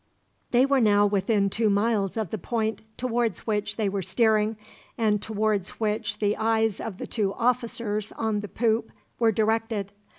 They 0.49 0.65
were 0.65 0.81
now 0.81 1.05
within 1.05 1.47
two 1.51 1.69
miles 1.69 2.17
of 2.17 2.31
the 2.31 2.39
point 2.39 2.81
towards 2.97 3.45
which 3.45 3.75
they 3.75 3.87
were 3.87 4.01
steering, 4.01 4.57
and 4.97 5.21
towards 5.21 5.79
which 5.79 6.17
the 6.17 6.35
eyes 6.37 6.79
of 6.79 6.97
the 6.97 7.05
two 7.05 7.35
officers 7.35 8.11
on 8.13 8.39
the 8.39 8.47
poop 8.47 8.91
were 9.19 9.31
directed. 9.31 9.91